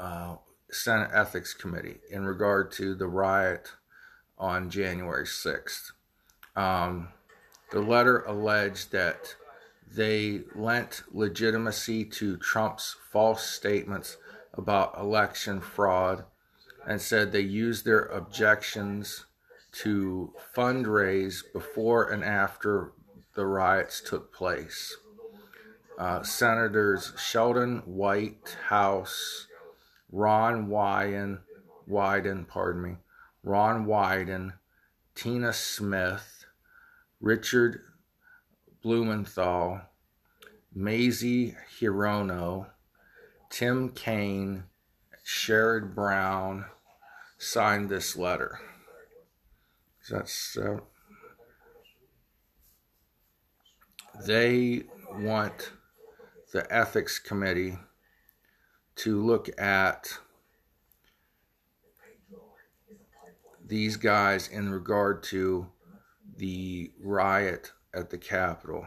uh, 0.00 0.36
Senate 0.70 1.10
Ethics 1.12 1.52
Committee 1.52 1.98
in 2.10 2.24
regard 2.24 2.72
to 2.72 2.94
the 2.94 3.06
riot 3.06 3.72
on 4.38 4.70
January 4.70 5.26
6th. 5.26 5.92
Um, 6.56 7.08
the 7.70 7.80
letter 7.80 8.20
alleged 8.20 8.92
that 8.92 9.34
they 9.94 10.42
lent 10.54 11.02
legitimacy 11.12 12.04
to 12.04 12.36
Trump's 12.36 12.96
false 13.10 13.42
statements 13.42 14.16
about 14.54 14.98
election 14.98 15.60
fraud 15.60 16.24
and 16.86 17.00
said 17.00 17.32
they 17.32 17.40
used 17.40 17.84
their 17.84 18.04
objections 18.04 19.26
to 19.72 20.32
fundraise 20.56 21.42
before 21.52 22.10
and 22.10 22.24
after 22.24 22.92
the 23.34 23.46
riots 23.46 24.00
took 24.00 24.32
place. 24.32 24.96
Uh, 25.98 26.22
Senators 26.22 27.12
Sheldon 27.18 27.78
Whitehouse, 27.84 29.46
Ron 30.10 30.68
Wyden, 30.68 31.40
Wyden, 31.88 32.46
pardon 32.46 32.82
me, 32.82 32.96
Ron 33.42 33.86
Wyden, 33.86 34.54
Tina 35.14 35.52
Smith, 35.52 36.46
Richard 37.20 37.82
Blumenthal, 38.88 39.82
Mazie 40.74 41.54
Hirono, 41.78 42.70
Tim 43.50 43.90
Kaine, 43.90 44.64
Sherrod 45.22 45.94
Brown 45.94 46.64
signed 47.36 47.90
this 47.90 48.16
letter. 48.16 48.58
That's 50.08 50.56
they 54.26 54.84
want 55.16 55.72
the 56.54 56.66
ethics 56.74 57.18
committee 57.18 57.76
to 58.96 59.22
look 59.22 59.50
at 59.60 60.16
these 63.66 63.98
guys 63.98 64.48
in 64.48 64.70
regard 64.70 65.22
to 65.24 65.66
the 66.38 66.90
riot 66.98 67.72
at 67.94 68.10
the 68.10 68.18
Capitol. 68.18 68.86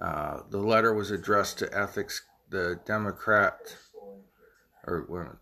Uh, 0.00 0.40
the 0.50 0.58
letter 0.58 0.92
was 0.92 1.10
addressed 1.10 1.58
to 1.58 1.76
ethics, 1.76 2.22
the 2.50 2.80
Democrat, 2.84 3.76
or 4.86 5.06
well, 5.08 5.38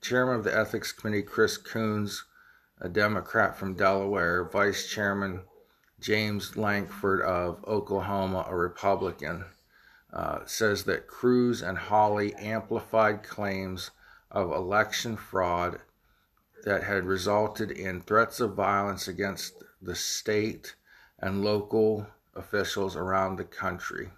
chairman 0.00 0.36
of 0.36 0.44
the 0.44 0.56
ethics 0.56 0.92
committee, 0.92 1.22
Chris 1.22 1.56
Coons, 1.56 2.24
a 2.80 2.88
Democrat 2.88 3.56
from 3.56 3.74
Delaware, 3.74 4.44
vice 4.44 4.90
chairman 4.90 5.42
James 6.00 6.56
Lankford 6.56 7.20
of 7.20 7.62
Oklahoma, 7.66 8.46
a 8.48 8.56
Republican, 8.56 9.44
uh, 10.12 10.40
says 10.46 10.84
that 10.84 11.06
Cruz 11.06 11.60
and 11.60 11.76
Hawley 11.76 12.34
amplified 12.36 13.22
claims 13.22 13.90
of 14.30 14.50
election 14.50 15.16
fraud 15.16 15.80
that 16.64 16.84
had 16.84 17.04
resulted 17.04 17.70
in 17.70 18.00
threats 18.00 18.40
of 18.40 18.54
violence 18.54 19.08
against 19.08 19.62
the 19.80 19.94
state 19.94 20.74
and 21.20 21.44
local 21.44 22.06
officials 22.34 22.96
around 22.96 23.36
the 23.36 23.44
country 23.44 24.10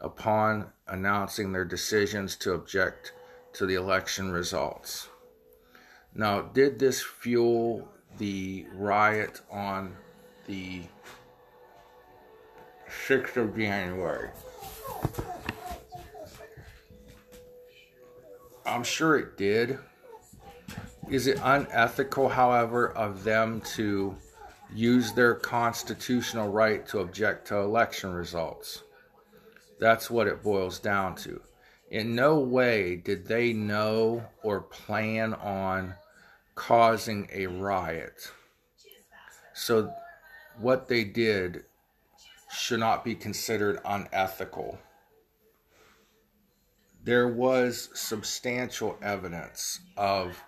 upon 0.00 0.66
announcing 0.88 1.52
their 1.52 1.64
decisions 1.64 2.36
to 2.36 2.52
object 2.52 3.12
to 3.52 3.66
the 3.66 3.74
election 3.74 4.30
results. 4.30 5.08
Now, 6.14 6.42
did 6.42 6.78
this 6.78 7.02
fuel 7.02 7.88
the 8.18 8.66
riot 8.74 9.40
on 9.50 9.94
the 10.46 10.82
6th 13.06 13.36
of 13.36 13.56
January. 13.56 14.30
I'm 18.64 18.82
sure 18.82 19.16
it 19.16 19.36
did. 19.36 19.78
Is 21.08 21.26
it 21.26 21.38
unethical, 21.42 22.28
however, 22.28 22.90
of 22.92 23.22
them 23.22 23.60
to 23.74 24.16
use 24.74 25.12
their 25.12 25.34
constitutional 25.34 26.50
right 26.50 26.86
to 26.88 27.00
object 27.00 27.48
to 27.48 27.56
election 27.58 28.12
results? 28.12 28.82
That's 29.78 30.10
what 30.10 30.26
it 30.26 30.42
boils 30.42 30.78
down 30.78 31.16
to. 31.16 31.40
In 31.90 32.14
no 32.14 32.38
way 32.40 32.96
did 32.96 33.26
they 33.26 33.52
know 33.52 34.24
or 34.42 34.60
plan 34.60 35.34
on 35.34 35.94
causing 36.56 37.28
a 37.32 37.46
riot. 37.46 38.32
So 39.54 39.92
what 40.58 40.88
they 40.88 41.04
did 41.04 41.64
should 42.50 42.80
not 42.80 43.04
be 43.04 43.14
considered 43.14 43.78
unethical. 43.84 44.78
There 47.04 47.28
was 47.28 47.90
substantial 47.94 48.98
evidence 49.00 49.80
of 49.96 50.42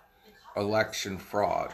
election 0.56 1.18
fraud. 1.18 1.72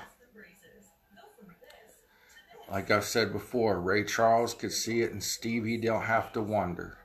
Like 2.74 2.90
I've 2.90 3.04
said 3.04 3.32
before, 3.32 3.80
Ray 3.80 4.02
Charles 4.02 4.52
could 4.52 4.72
see 4.72 5.02
it 5.02 5.12
and 5.12 5.22
Stevie 5.22 5.76
don't 5.76 6.02
have 6.02 6.32
to 6.32 6.40
wonder. 6.40 6.98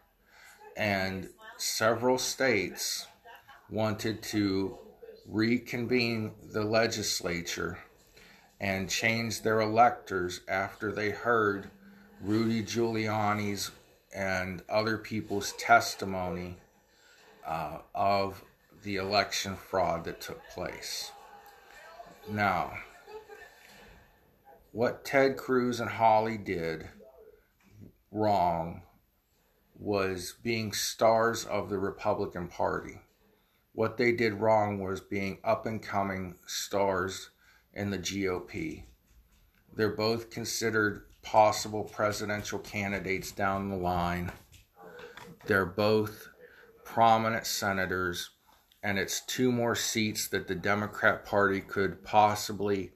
And 0.75 1.29
several 1.57 2.17
states 2.17 3.05
wanted 3.69 4.23
to 4.23 4.79
reconvene 5.27 6.31
the 6.51 6.63
legislature 6.63 7.77
and 8.59 8.89
change 8.89 9.43
their 9.43 9.61
electors 9.61 10.41
after 10.47 10.91
they 10.91 11.11
heard 11.11 11.69
Rudy 12.19 12.63
Giuliani's 12.63 13.69
and 14.11 14.63
other 14.69 14.97
people's 14.97 15.53
testimony 15.59 16.57
uh, 17.45 17.77
of 17.93 18.43
the 18.81 18.95
election 18.95 19.55
fraud 19.55 20.05
that 20.05 20.19
took 20.19 20.41
place. 20.47 21.11
Now, 22.27 22.73
what 24.71 25.03
Ted 25.03 25.35
Cruz 25.35 25.79
and 25.79 25.89
Hawley 25.89 26.37
did 26.37 26.87
wrong 28.11 28.83
was 29.75 30.35
being 30.43 30.73
stars 30.73 31.45
of 31.45 31.69
the 31.69 31.79
Republican 31.79 32.47
Party. 32.47 32.99
What 33.73 33.97
they 33.97 34.11
did 34.11 34.35
wrong 34.35 34.79
was 34.79 34.99
being 34.99 35.39
up 35.43 35.65
and 35.65 35.81
coming 35.81 36.35
stars 36.45 37.29
in 37.73 37.89
the 37.89 37.97
GOP. 37.97 38.83
They're 39.73 39.95
both 39.95 40.29
considered 40.29 41.05
possible 41.21 41.83
presidential 41.83 42.59
candidates 42.59 43.31
down 43.31 43.69
the 43.69 43.77
line. 43.77 44.31
They're 45.45 45.65
both 45.65 46.27
prominent 46.83 47.45
senators, 47.45 48.31
and 48.83 48.99
it's 48.99 49.25
two 49.25 49.51
more 49.51 49.75
seats 49.75 50.27
that 50.27 50.47
the 50.47 50.55
Democrat 50.55 51.25
Party 51.25 51.61
could 51.61 52.03
possibly 52.03 52.91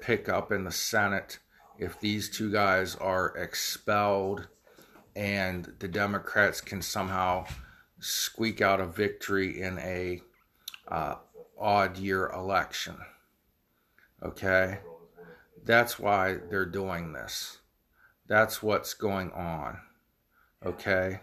pick 0.00 0.28
up 0.28 0.52
in 0.52 0.64
the 0.64 0.72
Senate 0.72 1.38
if 1.78 2.00
these 2.00 2.28
two 2.28 2.50
guys 2.50 2.96
are 2.96 3.36
expelled 3.36 4.48
and 5.14 5.72
the 5.78 5.88
Democrats 5.88 6.60
can 6.60 6.82
somehow 6.82 7.46
squeak 8.00 8.60
out 8.60 8.80
a 8.80 8.86
victory 8.86 9.60
in 9.60 9.78
a 9.78 10.22
uh, 10.88 11.16
odd 11.58 11.98
year 11.98 12.28
election. 12.28 12.96
Okay? 14.22 14.78
That's 15.64 15.98
why 15.98 16.38
they're 16.50 16.64
doing 16.64 17.12
this. 17.12 17.58
That's 18.26 18.62
what's 18.62 18.94
going 18.94 19.32
on. 19.32 19.78
Okay? 20.64 21.20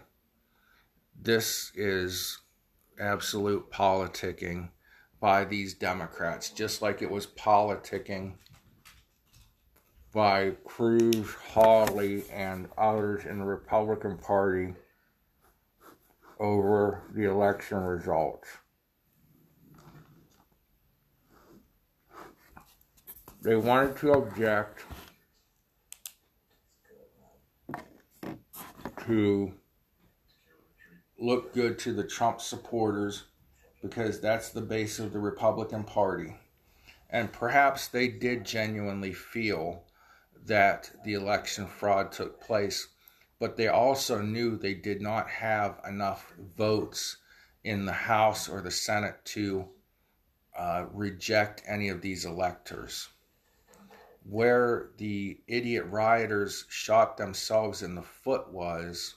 This 1.20 1.72
is 1.74 2.38
absolute 2.98 3.70
politicking 3.70 4.70
by 5.20 5.44
these 5.44 5.74
Democrats, 5.74 6.50
just 6.50 6.82
like 6.82 7.02
it 7.02 7.10
was 7.10 7.26
politicking 7.26 8.34
by 10.16 10.50
Cruz, 10.64 11.34
Hawley, 11.52 12.24
and 12.32 12.70
others 12.78 13.26
in 13.26 13.38
the 13.38 13.44
Republican 13.44 14.16
Party 14.16 14.72
over 16.40 17.02
the 17.14 17.24
election 17.24 17.76
results. 17.76 18.48
They 23.42 23.56
wanted 23.56 23.98
to 23.98 24.12
object 24.12 24.84
to 29.04 29.52
look 31.18 31.52
good 31.52 31.78
to 31.80 31.92
the 31.92 32.04
Trump 32.04 32.40
supporters 32.40 33.24
because 33.82 34.18
that's 34.18 34.48
the 34.48 34.62
base 34.62 34.98
of 34.98 35.12
the 35.12 35.18
Republican 35.18 35.84
Party. 35.84 36.38
And 37.10 37.30
perhaps 37.30 37.88
they 37.88 38.08
did 38.08 38.46
genuinely 38.46 39.12
feel 39.12 39.82
that 40.46 40.90
the 41.04 41.14
election 41.14 41.66
fraud 41.66 42.12
took 42.12 42.40
place, 42.40 42.88
but 43.38 43.56
they 43.56 43.68
also 43.68 44.20
knew 44.20 44.56
they 44.56 44.74
did 44.74 45.00
not 45.00 45.28
have 45.28 45.80
enough 45.86 46.32
votes 46.56 47.18
in 47.64 47.84
the 47.84 47.92
House 47.92 48.48
or 48.48 48.60
the 48.60 48.70
Senate 48.70 49.16
to 49.24 49.68
uh, 50.56 50.86
reject 50.92 51.62
any 51.66 51.88
of 51.88 52.00
these 52.00 52.24
electors. 52.24 53.08
Where 54.28 54.90
the 54.96 55.40
idiot 55.46 55.86
rioters 55.86 56.64
shot 56.68 57.16
themselves 57.16 57.82
in 57.82 57.94
the 57.94 58.02
foot 58.02 58.50
was 58.52 59.14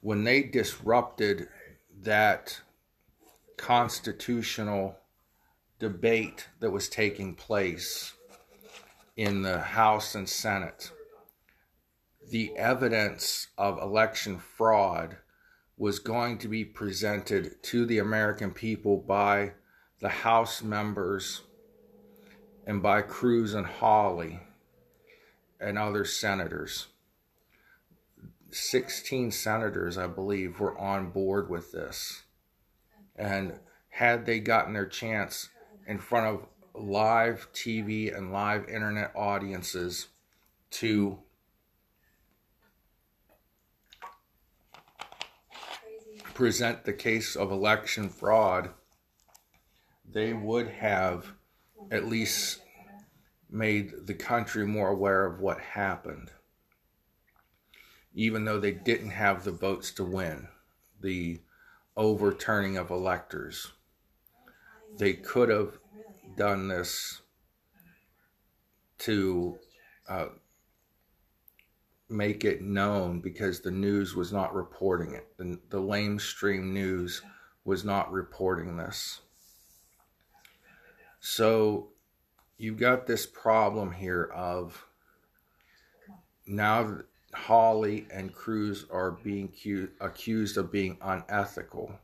when 0.00 0.24
they 0.24 0.42
disrupted 0.42 1.48
that 2.02 2.60
constitutional 3.56 4.98
debate 5.78 6.48
that 6.60 6.70
was 6.70 6.88
taking 6.88 7.34
place 7.34 8.15
in 9.16 9.42
the 9.42 9.58
House 9.58 10.14
and 10.14 10.28
Senate, 10.28 10.90
the 12.30 12.54
evidence 12.56 13.48
of 13.56 13.80
election 13.80 14.38
fraud 14.38 15.16
was 15.78 15.98
going 15.98 16.38
to 16.38 16.48
be 16.48 16.64
presented 16.64 17.62
to 17.62 17.86
the 17.86 17.98
American 17.98 18.50
people 18.50 18.98
by 18.98 19.52
the 20.00 20.08
House 20.08 20.62
members 20.62 21.42
and 22.66 22.82
by 22.82 23.00
Cruz 23.00 23.54
and 23.54 23.66
Hawley 23.66 24.40
and 25.60 25.78
other 25.78 26.04
senators. 26.04 26.88
16 28.50 29.30
senators, 29.30 29.96
I 29.96 30.06
believe, 30.06 30.60
were 30.60 30.78
on 30.78 31.10
board 31.10 31.48
with 31.48 31.72
this. 31.72 32.22
And 33.14 33.60
had 33.88 34.26
they 34.26 34.40
gotten 34.40 34.74
their 34.74 34.86
chance 34.86 35.48
in 35.86 35.98
front 35.98 36.26
of 36.26 36.46
live 36.78 37.48
TV 37.52 38.16
and 38.16 38.32
live 38.32 38.68
internet 38.68 39.12
audiences 39.14 40.08
to 40.70 41.18
present 46.34 46.84
the 46.84 46.92
case 46.92 47.36
of 47.36 47.50
election 47.50 48.08
fraud, 48.08 48.70
they 50.10 50.32
would 50.32 50.68
have 50.68 51.32
at 51.90 52.06
least 52.06 52.60
made 53.50 54.06
the 54.06 54.14
country 54.14 54.66
more 54.66 54.88
aware 54.88 55.24
of 55.24 55.40
what 55.40 55.58
happened 55.60 56.30
even 58.16 58.46
though 58.46 58.58
they 58.58 58.72
didn't 58.72 59.10
have 59.10 59.44
the 59.44 59.52
votes 59.52 59.92
to 59.92 60.02
win 60.02 60.48
the 61.00 61.38
overturning 61.96 62.78
of 62.78 62.90
electors. 62.90 63.70
They 64.96 65.12
could 65.12 65.50
have 65.50 65.78
done 66.36 66.68
this 66.68 67.22
to 68.98 69.58
uh, 70.08 70.26
make 72.08 72.44
it 72.44 72.62
known 72.62 73.20
because 73.20 73.60
the 73.60 73.70
news 73.70 74.14
was 74.14 74.32
not 74.32 74.54
reporting 74.54 75.12
it. 75.14 75.26
The, 75.36 75.58
the 75.70 75.80
lamestream 75.80 76.72
news 76.72 77.22
was 77.64 77.84
not 77.84 78.12
reporting 78.12 78.76
this. 78.76 79.20
So 81.20 81.88
you've 82.58 82.78
got 82.78 83.06
this 83.06 83.26
problem 83.26 83.92
here 83.92 84.30
of 84.34 84.86
now 86.46 87.00
Hawley 87.34 88.06
and 88.12 88.32
Cruz 88.32 88.86
are 88.90 89.10
being 89.10 89.52
accused 90.00 90.56
of 90.56 90.70
being 90.70 90.96
unethical. 91.02 91.98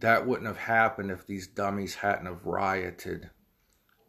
That 0.00 0.26
wouldn't 0.26 0.46
have 0.46 0.58
happened 0.58 1.10
if 1.10 1.26
these 1.26 1.46
dummies 1.46 1.96
hadn't 1.96 2.26
have 2.26 2.46
rioted 2.46 3.30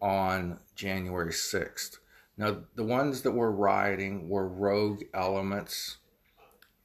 on 0.02 0.60
January 0.76 1.32
6th. 1.32 1.98
Now, 2.38 2.60
the 2.76 2.84
ones 2.86 3.24
that 3.24 3.32
were 3.32 3.52
rioting 3.52 4.30
were 4.30 4.48
rogue 4.48 5.02
elements 5.14 5.98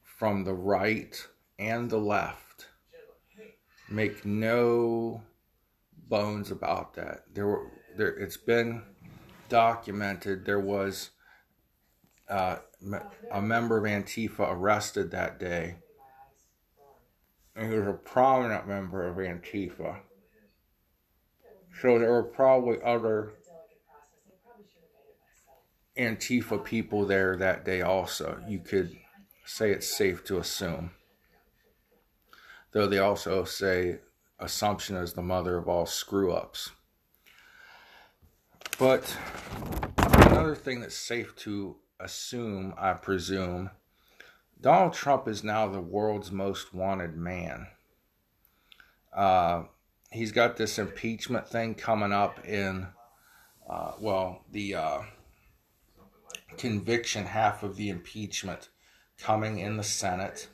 from 0.03 0.43
the 0.43 0.53
right 0.53 1.27
and 1.57 1.89
the 1.89 1.97
left. 1.97 2.67
Make 3.89 4.25
no 4.25 5.21
bones 6.09 6.51
about 6.51 6.95
that. 6.95 7.23
There 7.33 7.47
were 7.47 7.71
there 7.95 8.15
it's 8.15 8.37
been 8.37 8.81
documented 9.47 10.45
there 10.45 10.59
was 10.59 11.11
uh, 12.27 12.57
a 13.31 13.41
member 13.41 13.77
of 13.77 13.83
Antifa 13.83 14.51
arrested 14.51 15.11
that 15.11 15.39
day. 15.39 15.77
And 17.55 17.71
he 17.71 17.77
was 17.77 17.87
a 17.87 17.93
prominent 17.93 18.67
member 18.67 19.07
of 19.07 19.15
Antifa. 19.17 19.99
So 21.81 21.99
there 21.99 22.11
were 22.11 22.23
probably 22.23 22.77
other 22.83 23.33
Antifa 25.97 26.63
people 26.63 27.05
there 27.05 27.37
that 27.37 27.63
day 27.63 27.81
also. 27.81 28.43
You 28.47 28.59
could 28.59 28.97
say 29.45 29.71
it's 29.71 29.87
safe 29.87 30.23
to 30.25 30.37
assume. 30.37 30.91
Though 32.71 32.87
they 32.87 32.99
also 32.99 33.45
say 33.45 33.99
assumption 34.39 34.97
is 34.97 35.13
the 35.13 35.21
mother 35.21 35.57
of 35.57 35.69
all 35.69 35.85
screw 35.85 36.33
ups. 36.33 36.71
But 38.77 39.17
another 39.97 40.55
thing 40.55 40.81
that's 40.81 40.97
safe 40.97 41.33
to 41.37 41.77
assume, 42.01 42.73
I 42.77 42.93
presume, 42.93 43.69
Donald 44.65 44.93
Trump 44.93 45.27
is 45.27 45.43
now 45.43 45.67
the 45.67 45.79
world's 45.79 46.31
most 46.31 46.73
wanted 46.73 47.15
man. 47.15 47.67
Uh, 49.15 49.65
he's 50.11 50.31
got 50.31 50.57
this 50.57 50.79
impeachment 50.79 51.47
thing 51.47 51.75
coming 51.75 52.11
up 52.11 52.43
in, 52.47 52.87
uh, 53.69 53.91
well, 53.99 54.43
the 54.51 54.73
uh, 54.73 55.01
conviction 56.57 57.25
half 57.27 57.61
of 57.61 57.75
the 57.75 57.89
impeachment 57.89 58.69
coming 59.19 59.59
in 59.59 59.77
the 59.77 59.83
Senate. 59.83 60.47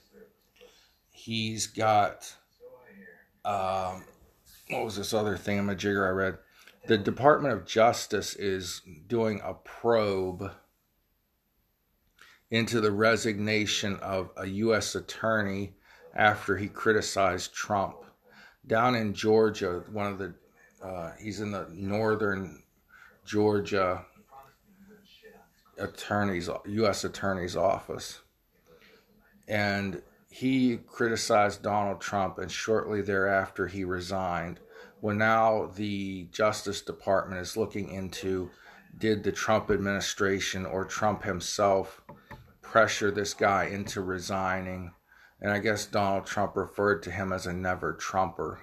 He's 1.09 1.67
got, 1.67 2.35
um, 3.45 4.03
what 4.71 4.83
was 4.83 4.97
this 4.97 5.13
other 5.13 5.37
thing 5.37 5.57
in 5.57 5.67
my 5.67 5.73
jigger 5.73 6.05
I 6.05 6.09
read? 6.09 6.37
The 6.85 6.97
Department 6.97 7.53
of 7.53 7.65
Justice 7.65 8.35
is 8.35 8.81
doing 9.07 9.39
a 9.41 9.53
probe 9.53 10.51
into 12.51 12.81
the 12.81 12.91
resignation 12.91 13.95
of 13.97 14.29
a 14.35 14.45
U.S. 14.45 14.95
attorney 14.95 15.73
after 16.13 16.57
he 16.57 16.67
criticized 16.67 17.53
Trump. 17.53 17.95
Down 18.67 18.93
in 18.95 19.13
Georgia, 19.13 19.83
one 19.91 20.11
of 20.11 20.19
the, 20.19 20.33
uh, 20.83 21.13
he's 21.19 21.39
in 21.39 21.51
the 21.51 21.67
northern 21.71 22.61
Georgia 23.25 24.05
attorney's, 25.77 26.49
U.S. 26.65 27.05
attorney's 27.05 27.55
office. 27.55 28.19
And 29.47 30.01
he 30.29 30.77
criticized 30.87 31.63
Donald 31.63 32.01
Trump, 32.01 32.37
and 32.37 32.51
shortly 32.51 33.01
thereafter, 33.01 33.67
he 33.67 33.83
resigned. 33.83 34.59
Well, 35.01 35.15
now 35.15 35.71
the 35.75 36.27
Justice 36.31 36.81
Department 36.81 37.41
is 37.41 37.57
looking 37.57 37.89
into 37.89 38.51
did 38.97 39.23
the 39.23 39.31
Trump 39.31 39.71
administration 39.71 40.65
or 40.65 40.83
Trump 40.83 41.23
himself 41.23 42.01
pressure 42.71 43.11
this 43.11 43.33
guy 43.33 43.65
into 43.65 43.99
resigning. 43.99 44.93
And 45.41 45.51
I 45.51 45.59
guess 45.59 45.85
Donald 45.85 46.25
Trump 46.25 46.55
referred 46.55 47.03
to 47.03 47.11
him 47.11 47.33
as 47.33 47.45
a 47.45 47.51
never 47.51 47.91
Trumper. 47.91 48.61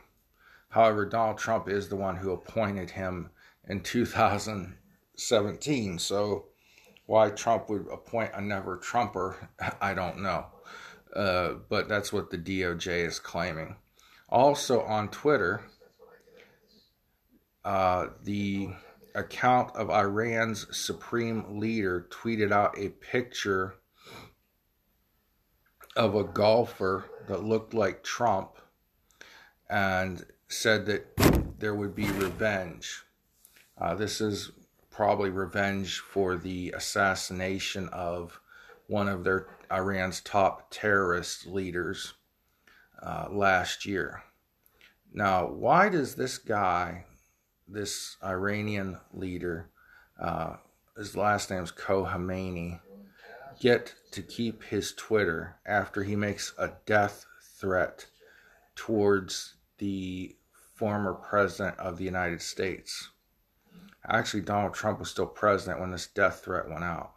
However, 0.71 1.05
Donald 1.05 1.37
Trump 1.37 1.69
is 1.69 1.91
the 1.91 1.97
one 1.97 2.17
who 2.17 2.33
appointed 2.33 2.89
him 2.91 3.29
in 3.69 3.83
2017. 3.83 5.99
So 5.99 6.47
why 7.05 7.29
Trump 7.29 7.69
would 7.69 7.87
appoint 7.93 8.31
a 8.33 8.41
never 8.41 8.79
Trumper, 8.79 9.51
I 9.81 9.93
don't 9.93 10.23
know. 10.23 10.47
Uh, 11.15 11.57
but 11.69 11.91
that's 11.91 12.11
what 12.11 12.31
the 12.31 12.39
DOJ 12.39 13.07
is 13.07 13.19
claiming. 13.19 13.77
Also 14.31 14.81
on 14.83 15.11
Twitter, 15.11 15.67
uh, 17.63 18.07
the 18.25 18.71
account 19.15 19.77
of 19.77 19.91
Iran's 19.91 20.67
supreme 20.75 21.59
leader 21.59 22.09
tweeted 22.11 22.53
out 22.53 22.79
a 22.79 22.89
picture 22.89 23.75
of 25.99 26.15
a 26.15 26.23
golfer 26.23 27.05
that 27.27 27.43
looked 27.43 27.75
like 27.75 28.05
Trump 28.05 28.57
and 29.69 30.25
said 30.47 30.87
that 30.87 31.05
there 31.59 31.75
would 31.75 31.95
be 31.95 32.07
revenge. 32.07 33.03
Uh, 33.77 33.97
this 33.97 34.21
is 34.21 34.53
probably 34.91 35.29
revenge 35.29 35.99
for 35.99 36.37
the 36.37 36.71
assassination 36.71 37.89
of 37.89 38.41
one 38.87 39.09
of 39.09 39.25
their 39.25 39.49
Iran's 39.71 40.21
top 40.21 40.69
terrorist 40.71 41.47
leaders 41.47 42.15
uh, 43.03 43.27
last 43.31 43.85
year. 43.85 44.23
Now, 45.13 45.49
why 45.49 45.89
does 45.89 46.15
this 46.15 46.39
guy, 46.39 47.07
this 47.67 48.17
Iranian 48.25 48.99
leader, 49.13 49.69
uh, 50.19 50.57
his 50.97 51.17
last 51.17 51.51
name's 51.51 51.73
Khomeini, 51.73 52.81
get 53.61 53.95
to 54.13 54.23
keep 54.23 54.63
his 54.65 54.93
Twitter 54.93 55.57
after 55.67 56.03
he 56.03 56.17
makes 56.17 56.53
a 56.59 56.73
death 56.87 57.27
threat 57.43 58.07
towards 58.75 59.55
the 59.79 60.37
former 60.75 61.15
president 61.15 61.79
of 61.79 61.99
the 61.99 62.05
United 62.05 62.41
States? 62.41 63.11
Actually, 64.07 64.43
Donald 64.43 64.75
Trump 64.75 64.99
was 64.99 65.11
still 65.11 65.27
president 65.27 65.81
when 65.81 65.91
this 65.91 66.07
death 66.07 66.43
threat 66.45 66.69
went 66.69 66.85
out. 66.85 67.13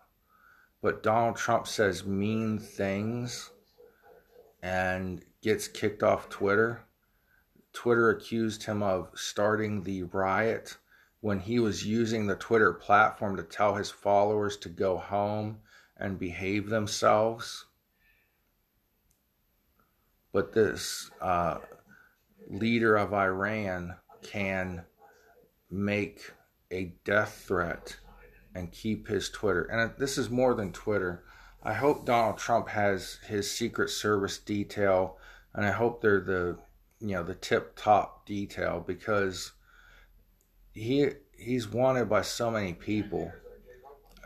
But 0.81 1.03
Donald 1.03 1.35
Trump 1.35 1.67
says 1.67 2.05
mean 2.05 2.57
things 2.57 3.51
and 4.61 5.23
gets 5.41 5.67
kicked 5.67 6.03
off 6.03 6.29
Twitter. 6.29 6.81
Twitter 7.73 8.09
accused 8.09 8.63
him 8.63 8.83
of 8.83 9.09
starting 9.13 9.83
the 9.83 10.03
riot 10.03 10.77
when 11.21 11.39
he 11.39 11.59
was 11.59 11.85
using 11.85 12.25
the 12.25 12.35
Twitter 12.35 12.73
platform 12.73 13.37
to 13.37 13.43
tell 13.43 13.75
his 13.75 13.91
followers 13.91 14.57
to 14.57 14.69
go 14.69 14.97
home 14.97 15.59
and 16.01 16.19
behave 16.19 16.69
themselves. 16.69 17.65
But 20.33 20.53
this 20.53 21.11
uh, 21.21 21.59
leader 22.49 22.95
of 22.95 23.13
Iran 23.13 23.95
can 24.23 24.83
make 25.69 26.31
a 26.71 26.93
death 27.03 27.43
threat 27.47 27.97
and 28.55 28.71
keep 28.71 29.07
his 29.07 29.29
Twitter. 29.29 29.63
And 29.63 29.91
this 29.97 30.17
is 30.17 30.29
more 30.29 30.53
than 30.53 30.71
Twitter. 30.71 31.23
I 31.63 31.73
hope 31.73 32.05
Donald 32.05 32.37
Trump 32.37 32.69
has 32.69 33.19
his 33.27 33.49
Secret 33.49 33.89
Service 33.89 34.37
detail, 34.39 35.17
and 35.53 35.65
I 35.65 35.71
hope 35.71 36.01
they're 36.01 36.19
the 36.19 36.57
you 36.99 37.15
know 37.15 37.23
the 37.23 37.35
tip 37.35 37.75
top 37.75 38.25
detail 38.25 38.83
because 38.85 39.51
he 40.73 41.09
he's 41.37 41.67
wanted 41.67 42.09
by 42.09 42.21
so 42.21 42.49
many 42.49 42.73
people. 42.73 43.31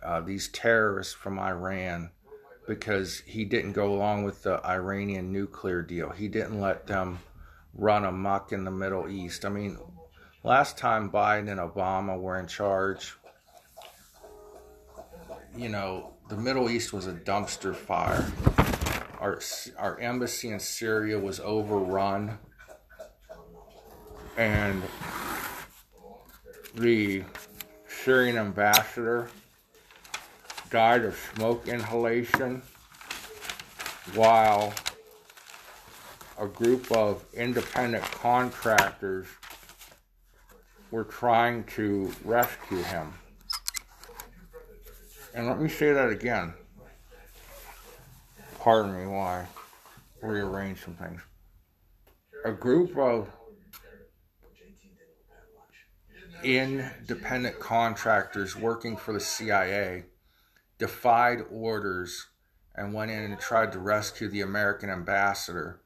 Uh, 0.06 0.22
these 0.22 0.50
terrorists 0.50 1.14
from 1.14 1.40
Iran 1.40 2.12
because 2.68 3.22
he 3.26 3.44
didn't 3.44 3.72
go 3.72 3.92
along 3.94 4.24
with 4.24 4.44
the 4.44 4.64
Iranian 4.66 5.32
nuclear 5.32 5.82
deal. 5.82 6.12
He 6.12 6.28
didn't 6.28 6.62
let 6.62 6.86
them 6.86 7.20
run 7.74 8.06
amok 8.06 8.52
in 8.52 8.66
the 8.66 8.72
Middle 8.72 9.10
East. 9.10 9.46
I 9.46 9.50
mean, 9.50 9.78
last 10.44 10.78
time 10.78 11.10
Biden 11.10 11.50
and 11.50 11.60
Obama 11.60 12.20
were 12.20 12.40
in 12.40 12.48
charge, 12.48 13.14
you 15.56 15.70
know, 15.70 16.14
the 16.30 16.38
Middle 16.38 16.70
East 16.70 16.94
was 16.94 17.08
a 17.08 17.14
dumpster 17.14 17.76
fire. 17.76 18.32
Our, 19.20 19.40
our 19.78 20.00
embassy 20.00 20.50
in 20.50 20.60
Syria 20.60 21.20
was 21.20 21.40
overrun. 21.40 22.38
And 24.38 24.84
the 26.76 27.24
Syrian 27.88 28.38
ambassador 28.38 29.30
died 30.70 31.06
of 31.06 31.16
smoke 31.36 31.68
inhalation 31.68 32.62
while 34.14 34.74
a 36.40 36.48
group 36.48 36.92
of 36.92 37.24
independent 37.34 38.04
contractors 38.04 39.28
were 40.92 41.04
trying 41.04 41.64
to 41.64 42.12
rescue 42.24 42.82
him. 42.84 43.14
And 45.34 45.48
let 45.48 45.60
me 45.60 45.70
say 45.70 45.92
that 45.92 46.10
again. 46.10 46.54
Pardon 48.60 48.98
me 48.98 49.06
while 49.06 49.48
I 50.24 50.26
rearrange 50.26 50.84
some 50.84 50.96
things. 50.96 51.22
A 52.46 52.52
group 52.52 52.98
of 52.98 53.30
independent 56.44 57.60
contractors 57.60 58.56
working 58.56 58.96
for 58.96 59.14
the 59.14 59.20
CIA 59.20 60.06
defied 60.78 61.40
orders 61.52 62.28
and 62.76 62.94
went 62.94 63.12
in 63.12 63.24
and 63.24 63.40
tried 63.40 63.72
to 63.72 63.80
rescue 63.80 64.28
the 64.28 64.42
American 64.42 64.90
ambassador 64.90 65.80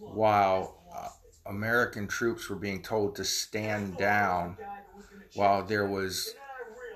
while 0.00 0.82
uh, 0.94 1.08
American 1.46 2.06
troops 2.06 2.48
were 2.48 2.56
being 2.56 2.82
told 2.82 3.16
to 3.16 3.24
stand 3.24 3.96
down 3.96 4.56
while 5.34 5.64
there 5.64 5.86
was 5.86 6.34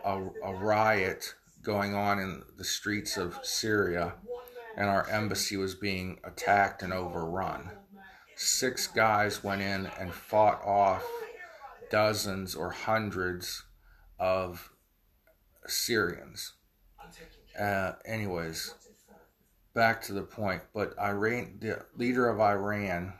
a, 0.05 0.23
a 0.45 0.55
riot 0.55 1.35
going 1.63 1.95
on 1.95 2.19
in 2.19 2.43
the 2.57 2.65
streets 2.65 3.17
of 3.17 3.39
Syria 3.43 4.15
and 4.77 4.89
our 4.89 5.09
embassy 5.11 5.57
was 5.57 5.75
being 5.75 6.19
attacked 6.25 6.83
and 6.83 6.93
overrun. 6.93 7.71
Six 8.37 8.87
guys 8.87 9.45
went 9.45 9.61
in 9.61 9.91
and 9.99 10.13
fought 10.13 10.63
off 10.65 11.05
dozens 11.91 12.55
or 12.55 12.71
hundreds 12.71 13.65
of 14.19 14.73
Syrians. 15.67 16.53
Uh, 17.59 17.93
anyways, 18.05 18.75
back 19.75 20.03
to 20.03 20.13
the 20.13 20.23
point. 20.23 20.63
But 20.73 20.99
Iran, 20.99 21.59
the 21.61 21.85
leader 21.97 22.29
of 22.29 22.41
Iran, 22.41 23.15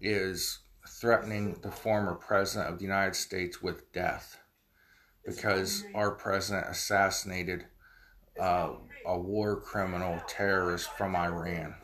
is 0.00 0.60
threatening 0.88 1.58
the 1.62 1.70
former 1.70 2.14
president 2.14 2.72
of 2.72 2.78
the 2.78 2.84
United 2.84 3.14
States 3.14 3.62
with 3.62 3.92
death 3.92 4.38
because 5.24 5.84
our 5.94 6.10
president 6.12 6.66
assassinated 6.68 7.66
uh, 8.40 8.70
a 9.06 9.18
war 9.18 9.60
criminal 9.60 10.20
terrorist 10.26 10.90
from 10.96 11.14
Iran. 11.14 11.74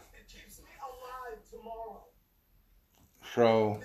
So, 3.35 3.79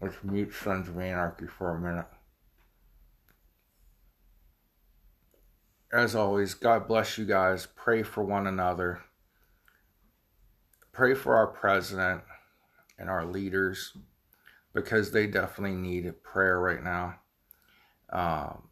let's 0.00 0.16
mute 0.24 0.52
Sons 0.52 0.88
of 0.88 0.98
Anarchy 0.98 1.46
for 1.46 1.76
a 1.76 1.80
minute. 1.80 2.06
As 5.92 6.14
always, 6.14 6.54
God 6.54 6.88
bless 6.88 7.18
you 7.18 7.26
guys. 7.26 7.68
Pray 7.76 8.02
for 8.02 8.24
one 8.24 8.46
another. 8.46 9.02
Pray 10.90 11.12
for 11.12 11.36
our 11.36 11.46
president 11.46 12.22
and 12.98 13.10
our 13.10 13.26
leaders 13.26 13.94
because 14.72 15.10
they 15.10 15.26
definitely 15.26 15.76
need 15.76 16.10
prayer 16.22 16.58
right 16.58 16.82
now. 16.82 17.16
Um, 18.10 18.68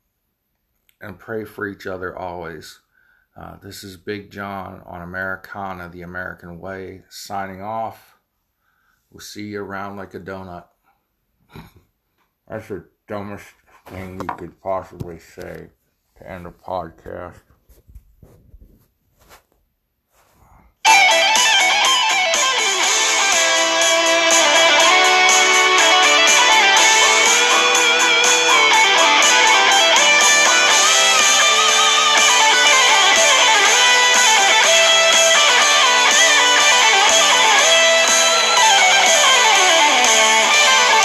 and 1.02 1.18
pray 1.18 1.44
for 1.44 1.66
each 1.66 1.86
other 1.86 2.16
always. 2.16 2.80
Uh, 3.36 3.56
this 3.62 3.84
is 3.84 3.98
Big 3.98 4.30
John 4.30 4.82
on 4.86 5.02
Americana, 5.02 5.90
the 5.90 6.02
American 6.02 6.58
Way, 6.58 7.02
signing 7.10 7.60
off. 7.60 8.16
We'll 9.10 9.20
see 9.20 9.48
you 9.48 9.62
around 9.62 9.98
like 9.98 10.14
a 10.14 10.20
donut. 10.20 10.68
That's 12.48 12.68
the 12.68 12.86
dumbest 13.06 13.48
thing 13.86 14.20
you 14.20 14.36
could 14.36 14.58
possibly 14.62 15.18
say 15.18 15.68
to 16.20 16.30
end 16.30 16.46
a 16.46 16.50
podcast. 16.50 17.49